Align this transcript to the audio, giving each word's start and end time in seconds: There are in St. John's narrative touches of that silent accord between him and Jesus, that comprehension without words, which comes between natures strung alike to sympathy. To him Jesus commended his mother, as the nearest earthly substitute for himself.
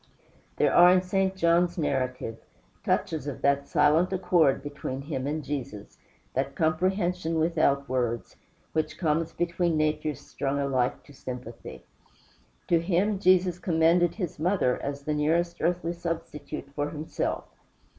There 0.55 0.73
are 0.73 0.91
in 0.91 1.03
St. 1.03 1.35
John's 1.35 1.77
narrative 1.77 2.39
touches 2.83 3.27
of 3.27 3.43
that 3.43 3.67
silent 3.67 4.11
accord 4.11 4.63
between 4.63 5.03
him 5.03 5.27
and 5.27 5.43
Jesus, 5.43 5.99
that 6.33 6.55
comprehension 6.55 7.37
without 7.37 7.87
words, 7.87 8.35
which 8.73 8.97
comes 8.97 9.31
between 9.31 9.77
natures 9.77 10.19
strung 10.19 10.57
alike 10.57 11.03
to 11.03 11.13
sympathy. 11.13 11.85
To 12.67 12.79
him 12.79 13.19
Jesus 13.19 13.59
commended 13.59 14.15
his 14.15 14.39
mother, 14.39 14.81
as 14.81 15.03
the 15.03 15.13
nearest 15.13 15.61
earthly 15.61 15.93
substitute 15.93 16.71
for 16.73 16.89
himself. 16.89 17.43